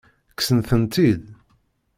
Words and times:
Kksen-tent-id? 0.31 1.23